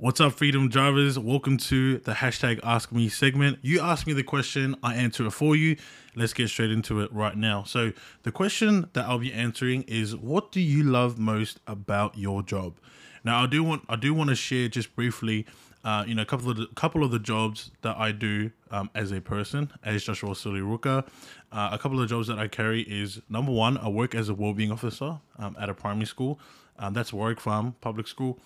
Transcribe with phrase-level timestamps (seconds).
[0.00, 1.18] What's up, Freedom Drivers?
[1.18, 3.58] Welcome to the hashtag Ask Me segment.
[3.62, 5.76] You ask me the question, I answer it for you.
[6.14, 7.64] Let's get straight into it right now.
[7.64, 7.92] So,
[8.22, 12.78] the question that I'll be answering is What do you love most about your job?
[13.24, 15.46] Now, I do want I do want to share just briefly,
[15.82, 18.90] uh, you know, a couple of the, couple of the jobs that I do um,
[18.94, 21.08] as a person, as Joshua Suli Ruka.
[21.50, 24.34] Uh, a couple of jobs that I carry is number one, I work as a
[24.34, 26.38] wellbeing officer um, at a primary school.
[26.78, 28.38] Um, that's Warwick Farm Public School.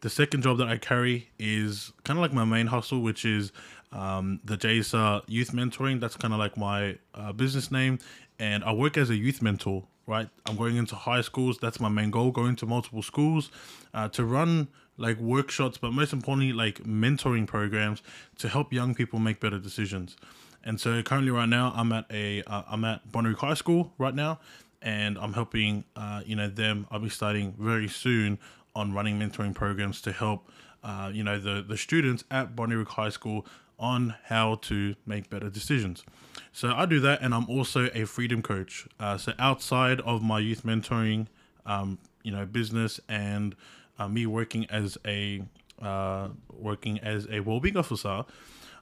[0.00, 3.52] The second job that I carry is kind of like my main hustle, which is
[3.92, 6.00] um, the JSA Youth Mentoring.
[6.00, 7.98] That's kind of like my uh, business name.
[8.38, 10.28] And I work as a youth mentor, right?
[10.44, 11.58] I'm going into high schools.
[11.58, 13.50] That's my main goal, going to multiple schools
[13.94, 18.02] uh, to run like workshops, but most importantly, like mentoring programs
[18.38, 20.16] to help young people make better decisions.
[20.64, 24.14] And so currently, right now, I'm at a am uh, at Bonnyrigg High School right
[24.14, 24.40] now,
[24.82, 26.86] and I'm helping uh, you know them.
[26.90, 28.38] I'll be starting very soon
[28.76, 30.48] on running mentoring programs to help
[30.84, 33.46] uh, you know the the students at Bonnyrigg High School
[33.78, 36.04] on how to make better decisions.
[36.52, 38.86] So I do that, and I'm also a freedom coach.
[38.98, 41.26] Uh, so outside of my youth mentoring,
[41.66, 43.54] um, you know, business and
[43.98, 45.42] uh, me working as a
[45.82, 48.24] uh, working as a well-being officer,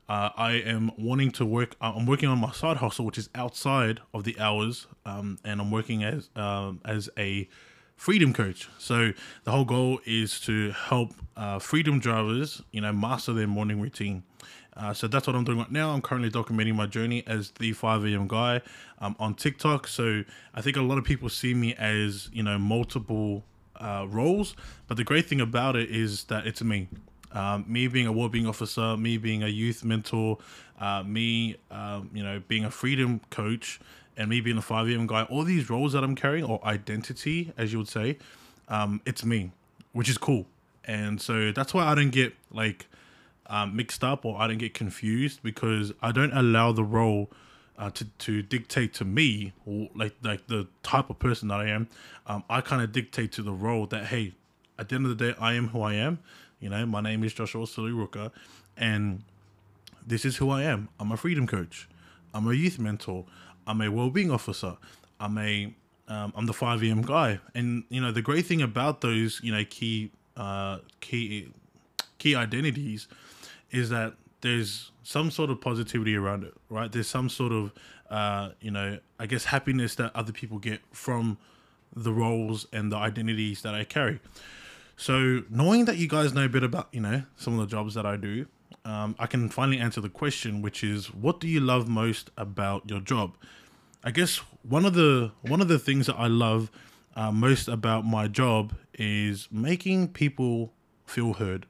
[0.08, 1.77] uh, I am wanting to work.
[1.80, 5.61] Uh, I'm working on my side hustle, which is outside of the hours, um, and
[5.61, 7.48] I'm working as um, as a
[7.96, 8.68] freedom coach.
[8.78, 9.12] So
[9.44, 14.22] the whole goal is to help uh, freedom drivers, you know, master their morning routine.
[14.76, 15.90] Uh, so that's what I'm doing right now.
[15.90, 18.26] I'm currently documenting my journey as the 5 a.m.
[18.26, 18.60] guy
[18.98, 19.86] um, on TikTok.
[19.86, 23.44] So I think a lot of people see me as, you know, multiple
[23.76, 24.56] uh, roles.
[24.88, 26.88] But the great thing about it is that it's me.
[27.32, 30.38] Um, me being a well-being officer, me being a youth mentor,
[30.80, 33.80] uh, me, um, you know, being a freedom coach,
[34.16, 35.06] and me being a 5 a.m.
[35.06, 38.18] guy, all these roles that I'm carrying, or identity, as you would say,
[38.68, 39.50] um, it's me,
[39.92, 40.46] which is cool.
[40.84, 42.86] And so that's why I don't get like
[43.46, 47.30] um, mixed up or I don't get confused because I don't allow the role
[47.78, 51.68] uh, to, to dictate to me or like like the type of person that I
[51.68, 51.89] am.
[52.27, 54.34] Um, I kind of dictate to the role that hey,
[54.78, 56.18] at the end of the day, I am who I am.
[56.60, 58.30] You know, my name is Joshua Saliruka,
[58.77, 59.22] and
[60.06, 60.89] this is who I am.
[60.98, 61.89] I'm a freedom coach.
[62.34, 63.24] I'm a youth mentor.
[63.67, 64.77] I'm a well-being officer.
[65.20, 65.74] I'm a
[66.06, 67.00] um, I'm the 5 a.m.
[67.00, 71.48] guy, and you know the great thing about those you know key uh, key
[72.18, 73.08] key identities
[73.70, 76.92] is that there's some sort of positivity around it, right?
[76.92, 77.72] There's some sort of
[78.11, 81.39] uh, you know I guess happiness that other people get from
[81.96, 84.20] the roles and the identities that I carry.
[84.96, 87.95] So knowing that you guys know a bit about you know some of the jobs
[87.95, 88.46] that I do,
[88.84, 92.89] um, I can finally answer the question, which is, what do you love most about
[92.90, 93.36] your job?
[94.02, 96.70] I guess one of the one of the things that I love
[97.17, 100.74] uh, most about my job is making people
[101.06, 101.64] feel heard.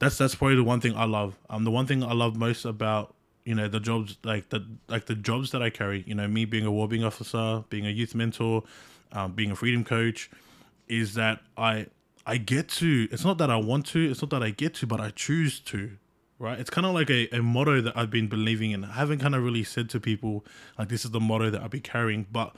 [0.00, 1.38] That's that's probably the one thing I love.
[1.48, 3.14] Um, the one thing I love most about
[3.44, 6.02] you know the jobs like the like the jobs that I carry.
[6.08, 8.64] You know, me being a wellbeing officer, being a youth mentor,
[9.12, 10.28] um, being a freedom coach,
[10.88, 11.86] is that I
[12.26, 13.06] I get to.
[13.12, 14.10] It's not that I want to.
[14.10, 15.92] It's not that I get to, but I choose to
[16.38, 16.58] right?
[16.58, 18.84] It's kind of like a, a motto that I've been believing in.
[18.84, 20.44] I haven't kind of really said to people,
[20.78, 22.54] like, this is the motto that I'll be carrying, but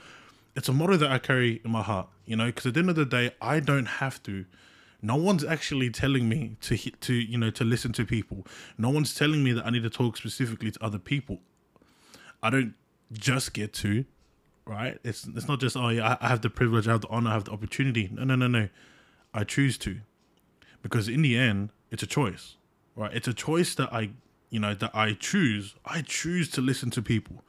[0.54, 2.90] it's a motto that I carry in my heart, you know, because at the end
[2.90, 4.44] of the day, I don't have to.
[5.02, 8.46] No one's actually telling me to to you know to listen to people.
[8.76, 11.40] No one's telling me that I need to talk specifically to other people.
[12.42, 12.74] I don't
[13.10, 14.04] just get to,
[14.66, 14.98] right?
[15.02, 17.32] It's it's not just oh yeah I have the privilege, I have the honor, I
[17.32, 18.10] have the opportunity.
[18.12, 18.68] No no no no,
[19.32, 20.00] I choose to,
[20.82, 22.56] because in the end it's a choice
[22.96, 23.12] right?
[23.14, 24.10] It's a choice that I,
[24.50, 25.74] you know, that I choose.
[25.84, 27.42] I choose to listen to people.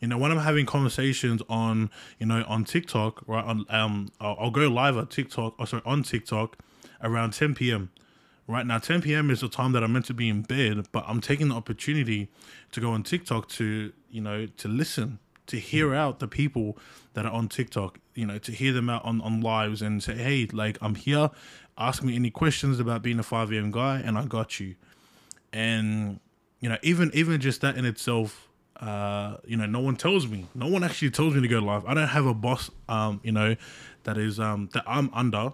[0.00, 3.44] You know, when I'm having conversations on, you know, on TikTok, right?
[3.44, 5.54] On um, I'll, I'll go live at TikTok.
[5.58, 6.58] Or oh, sorry, on TikTok,
[7.02, 7.90] around 10 p.m.
[8.48, 9.30] Right now, 10 p.m.
[9.30, 12.28] is the time that I'm meant to be in bed, but I'm taking the opportunity
[12.72, 16.76] to go on TikTok to, you know, to listen, to hear out the people
[17.14, 20.14] that are on TikTok, you know, to hear them out on, on lives and say,
[20.14, 21.30] hey, like, I'm here.
[21.78, 23.70] Ask me any questions about being a 5 a.m.
[23.70, 24.76] guy, and I got you
[25.56, 26.20] and
[26.60, 28.48] you know even even just that in itself
[28.80, 31.84] uh you know no one tells me no one actually tells me to go live
[31.86, 33.56] i don't have a boss um you know
[34.04, 35.52] that is um that i'm under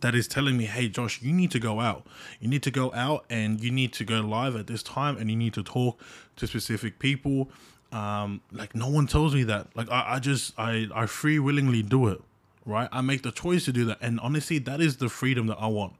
[0.00, 2.04] that is telling me hey josh you need to go out
[2.40, 5.30] you need to go out and you need to go live at this time and
[5.30, 6.02] you need to talk
[6.34, 7.48] to specific people
[7.92, 11.82] um like no one tells me that like i, I just i i free willingly
[11.82, 12.20] do it
[12.64, 15.58] right i make the choice to do that and honestly that is the freedom that
[15.60, 15.94] i want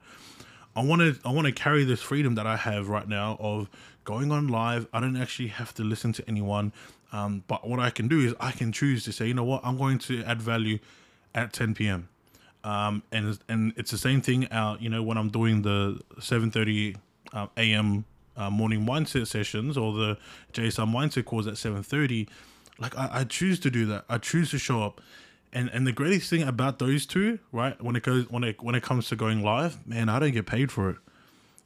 [0.77, 3.71] I want to I want to carry this freedom that I have right now of
[4.05, 4.87] going on live.
[4.93, 6.73] I don't actually have to listen to anyone.
[7.12, 9.62] Um, but what I can do is I can choose to say, you know what,
[9.65, 10.79] I'm going to add value
[11.35, 12.11] at 10 p.m.
[12.62, 16.97] Um, and and it's the same thing out, you know, when I'm doing the 7:30
[17.32, 18.05] uh, a.m.
[18.37, 20.19] Uh, morning mindset sessions or the
[20.53, 22.29] JSR mindset calls at 7:30.
[22.79, 24.05] Like I, I choose to do that.
[24.09, 25.00] I choose to show up.
[25.53, 28.75] And and the greatest thing about those two, right, when it goes when it when
[28.75, 30.97] it comes to going live, man, I don't get paid for it.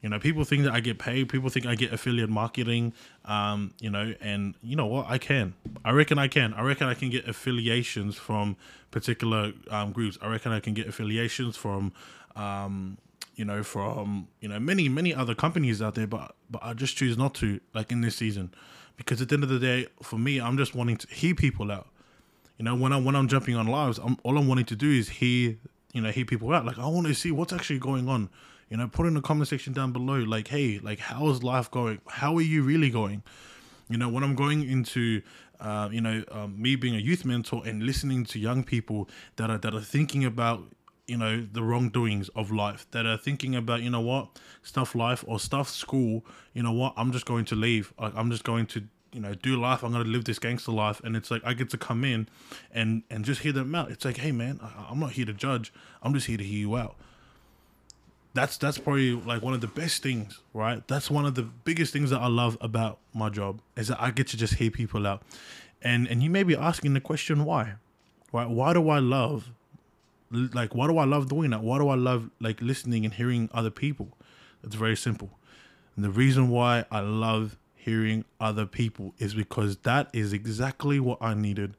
[0.01, 1.29] You know, people think that I get paid.
[1.29, 2.93] People think I get affiliate marketing.
[3.25, 5.05] Um, you know, and you know what?
[5.07, 5.53] I can.
[5.85, 6.53] I reckon I can.
[6.55, 8.55] I reckon I can get affiliations from
[8.89, 10.17] particular um, groups.
[10.21, 11.93] I reckon I can get affiliations from,
[12.35, 12.97] um,
[13.41, 16.05] you know, from you know many many other companies out there.
[16.05, 17.59] But but I just choose not to.
[17.73, 18.53] Like in this season,
[18.97, 21.71] because at the end of the day, for me, I'm just wanting to hear people
[21.71, 21.87] out.
[22.59, 24.91] You know, when I when I'm jumping on lives, I'm all I'm wanting to do
[24.91, 25.57] is hear
[25.91, 26.67] you know hear people out.
[26.67, 28.29] Like I want to see what's actually going on
[28.69, 31.99] you know put in the comment section down below like hey like how's life going
[32.07, 33.21] how are you really going
[33.89, 35.21] you know when i'm going into
[35.59, 39.49] uh, you know um, me being a youth mentor and listening to young people that
[39.49, 40.63] are that are thinking about
[41.07, 45.23] you know the wrongdoings of life that are thinking about you know what stuff life
[45.27, 48.83] or stuff school you know what i'm just going to leave i'm just going to
[49.11, 51.53] you know do life i'm going to live this gangster life and it's like i
[51.53, 52.27] get to come in
[52.71, 55.33] and and just hear them out it's like hey man I, i'm not here to
[55.33, 56.95] judge i'm just here to hear you out
[58.33, 60.87] that's that's probably like one of the best things, right?
[60.87, 64.11] That's one of the biggest things that I love about my job is that I
[64.11, 65.23] get to just hear people out.
[65.81, 67.73] And and you may be asking the question why?
[68.31, 68.49] Right?
[68.49, 69.49] Why do I love
[70.31, 71.61] like why do I love doing that?
[71.61, 74.17] Why do I love like listening and hearing other people?
[74.63, 75.31] It's very simple.
[75.95, 81.21] And the reason why I love hearing other people is because that is exactly what
[81.21, 81.75] I needed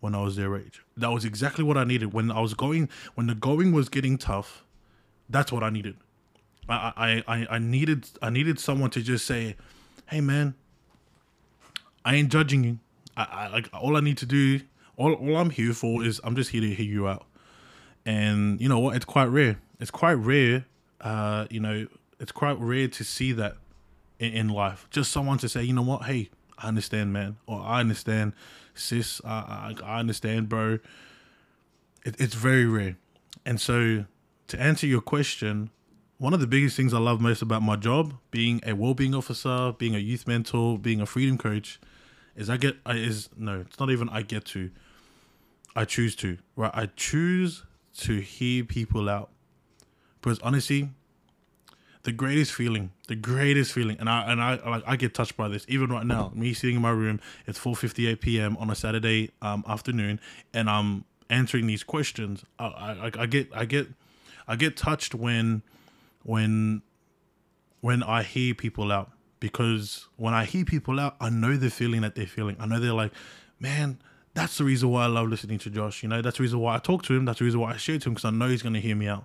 [0.00, 0.82] when I was their age.
[0.96, 4.18] That was exactly what I needed when I was going when the going was getting
[4.18, 4.64] tough
[5.32, 5.96] that's what I needed.
[6.68, 6.92] I,
[7.26, 9.56] I, I I needed I needed someone to just say,
[10.06, 10.54] "Hey, man,
[12.04, 12.78] I ain't judging you.
[13.16, 14.60] I, I like all I need to do.
[14.96, 17.26] All, all I'm here for is I'm just here to hear you out."
[18.04, 18.96] And you know what?
[18.96, 19.58] It's quite rare.
[19.80, 20.64] It's quite rare.
[21.00, 21.86] Uh, you know,
[22.18, 23.56] it's quite rare to see that
[24.18, 24.86] in, in life.
[24.90, 26.04] Just someone to say, "You know what?
[26.04, 28.32] Hey, I understand, man," or "I understand,
[28.74, 29.20] sis.
[29.24, 30.78] I I, I understand, bro."
[32.04, 32.96] It, it's very rare,
[33.44, 34.06] and so
[34.48, 35.70] to answer your question,
[36.18, 39.72] one of the biggest things I love most about my job, being a well-being officer,
[39.78, 41.80] being a youth mentor, being a freedom coach,
[42.36, 44.70] is I get I is no, it's not even I get to.
[45.74, 46.38] I choose to.
[46.54, 46.70] Right?
[46.74, 47.64] I choose
[47.98, 49.30] to hear people out.
[50.20, 50.90] Because honestly,
[52.04, 55.48] the greatest feeling, the greatest feeling, and I and I like I get touched by
[55.48, 56.32] this even right now.
[56.34, 58.56] Me sitting in my room, it's 4:58 p.m.
[58.56, 60.20] on a Saturday um, afternoon,
[60.52, 62.44] and I'm answering these questions.
[62.58, 63.88] I, I I get I get
[64.48, 65.62] I get touched when
[66.22, 66.82] when
[67.80, 69.10] when I hear people out
[69.40, 72.56] because when I hear people out, I know the feeling that they're feeling.
[72.60, 73.12] I know they're like,
[73.58, 73.98] man,
[74.34, 76.02] that's the reason why I love listening to Josh.
[76.02, 77.24] You know, that's the reason why I talk to him.
[77.24, 78.96] That's the reason why I share to him because I know he's going to hear
[78.96, 79.24] me out.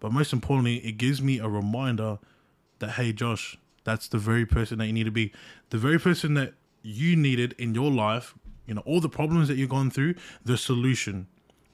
[0.00, 2.18] But most importantly, it gives me a reminder
[2.78, 5.32] that, hey, Josh, that's the very person that you need to be.
[5.70, 8.34] The very person that you needed in your life,
[8.66, 10.14] you know, all the problems that you've gone through,
[10.44, 11.26] the solution,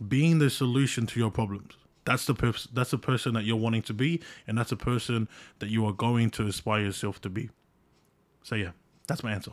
[0.09, 1.75] being the solution to your problems
[2.05, 5.29] that's the pers- that's the person that you're wanting to be and that's a person
[5.59, 7.51] that you are going to aspire yourself to be
[8.43, 8.71] so yeah
[9.07, 9.53] that's my answer